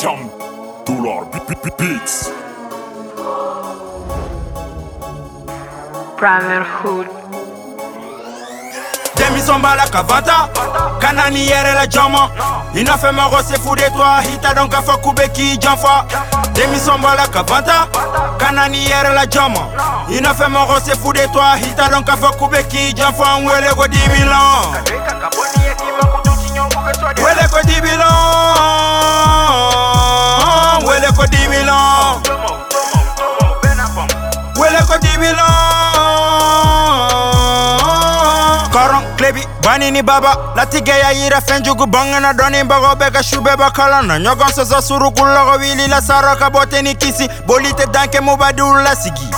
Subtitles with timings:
[0.00, 0.30] Chum
[0.86, 1.26] Dollar
[1.76, 2.30] Beats
[6.16, 7.08] Brotherhood.
[9.16, 10.48] Denmisɛn b'a la ka vanta
[11.00, 12.30] ka na ni yɛrɛ la jɔnma
[12.76, 15.32] i n'a fɛ mɔgɔ se fu de toi i t'a dɔn k'a fɔ k'u bɛ
[15.34, 16.06] k'i janfa
[16.54, 17.88] denmisɛn b'a la ka vanta
[18.38, 19.62] ka na ni yɛrɛ la jɔnma
[20.10, 22.62] i n'a fɛ mɔgɔ se fu de toi i t'a dɔn k'a fɔ k'u bɛ
[22.70, 24.62] k'i janfa n wele ko dibilɔn
[27.18, 29.37] wele ko dibilɔn
[38.78, 44.02] baron klebi bani ni baba latige ya yira fenjugu bangana doni bago beka shube bakala
[44.02, 48.96] na nyogon sozo suru kulogo wili la saraka bote ni kisi bolite danke mubadi ula
[48.96, 49.28] sigi.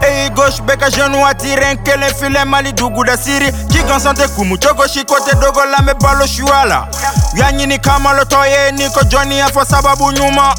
[0.00, 3.52] Eyi gauche beka genou atire nkele file mali dugu da siri.
[3.52, 6.86] Jigon sante kumu chogo shikote dogo lame balo shuala.
[7.34, 10.54] Yanyini kamalo toye niko joni afo sababu nyuma.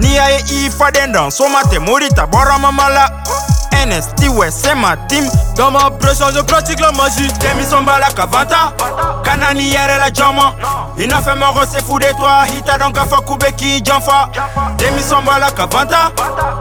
[0.00, 0.30] Ifa
[0.66, 3.10] ifadendon somate murita boroma mala
[3.86, 5.24] NS, Tiwɛ, c'est ma team.
[5.56, 7.28] Dans ma pression, je pratique la magie.
[7.40, 8.72] denmisɛn b'a la ka vanta
[9.22, 10.54] ka na ni yɛrɛ la jɔnma
[10.98, 12.44] i n'a fɛ mɔgɔ se fu de toi.
[12.46, 14.28] I t'a dɔn k'a fɔ k'u bɛ k'i janfa
[14.78, 16.12] denmisɛn b'a la ka vanta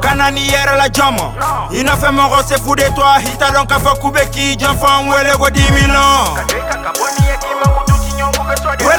[0.01, 3.37] ka na ni yɛrɛ la jɔnma i n'a fɛ mɔgɔ se fu de toi i
[3.37, 6.35] t'a dɔn k'a fɔ k'u bɛ k'i janfa n wele ko dibilɔn
[8.79, 8.92] wele ko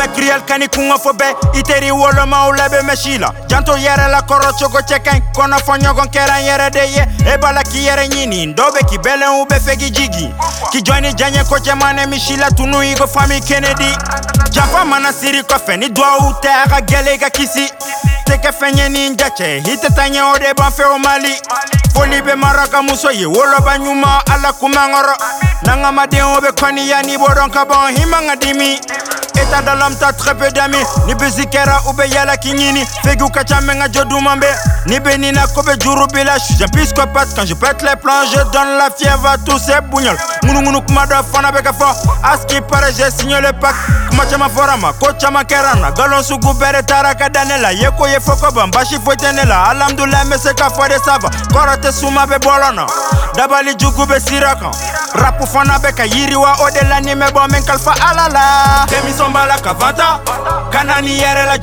[0.00, 4.10] ko kiriyɛli kani kungo fɔ bɛɛ i teri wolomaw labɛn mɛ si la janto yɛrɛ
[4.10, 7.62] la kɔrɔ cogo cɛ kaɲi kɔnɔfɔ ɲɔgɔn kɛra n yɛrɛ de ye e b'a la
[7.62, 10.32] k'i yɛrɛ ɲini dɔw be k'i bɛlɛn u bɛ fɛ k'i jigi
[10.72, 13.92] k'i jɔni diyaɲɛ ko cɛman ne misi la tunu i ko fami kennedy.
[14.50, 17.68] Janfa mana siri kɔfɛ ni duwawu tɛ a ka gɛlɛ i ka kisi
[18.26, 20.84] tɛ kɛ fɛn ye ni n jacɛ i tɛ taa ɲɛ o de b'an fɛ
[20.94, 21.34] o mali
[21.94, 25.14] foli bɛ maraka muso ye woloba ɲuman ala kumankɔrɔ
[25.64, 28.80] n'an ka madenw bɛ kɔniya ni b'o dɔn ka ban i man ka dimi
[29.36, 32.84] État de l'homme t'as très peu d'amis Ni bisi kɛra u bɛ yala k'i ɲini
[33.04, 34.48] Fegiw ka ca mɛ n ka jɔ duman bɛ
[34.86, 37.54] Ni bɛ nin na ko bɛ juru b'i la Je suis un psychopathe quand je
[37.54, 41.50] pète les plans Je donne la fièvre à tous ces bougnol Ŋunuŋunu kuma dɔ fana
[41.52, 41.88] bɛ ka fɔ
[42.22, 43.76] À ce qui paraît j'ai signé le pacte.
[44.10, 47.14] Kuma caman fɔra n ma ko caman kɛra n na Galon sugu bɛɛ de taara
[47.14, 49.70] ka da ne la Ye ko ye fɔ ko ban basi foyi tɛ ne la
[49.70, 52.86] Alhamdulillah n bɛ se k'a fɔ de ça va Kɔrɔ tɛ suma bɛ bɔlɔn na
[53.34, 54.70] Dabali jugu bɛ sira kan
[55.14, 58.86] Rapu fana beka ka yiriwa o de la ni mɛ bɔ min kalifa ala la.
[58.86, 60.20] Denmisɛn b'a la ka vanta
[60.70, 61.58] ka na ni yɛrɛ la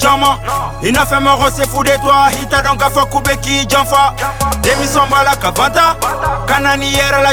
[0.84, 3.36] i n'a fɛ mɔgɔ se fu de toi i t'a dɔn k'a fɔ k'u bɛ
[3.42, 4.14] k'i janfa
[4.62, 5.96] denmisɛn b'a la ka vanta
[6.46, 7.32] ka na ni yɛrɛ la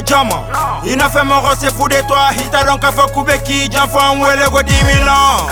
[0.84, 3.38] i n'a fɛ mɔgɔ se fu de toi i t'a dɔn k'a fɔ k'u bɛ
[3.44, 5.46] k'i janfa n wele ko dibilɔn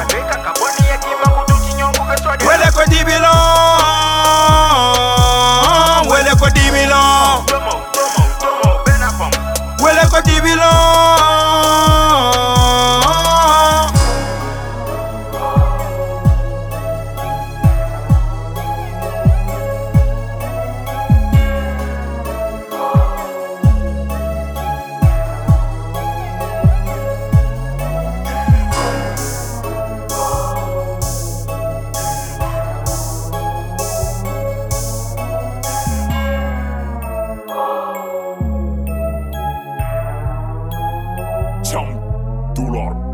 [2.46, 5.11] wele ko dibilɔn
[41.62, 41.86] Chum
[42.54, 43.11] Dular